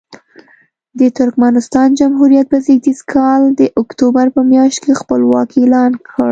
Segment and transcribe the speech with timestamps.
[0.99, 6.29] د ترکمنستان جمهوریت په زېږدیز کال د اکتوبر په میاشت کې خپلواکي اعلان کړه.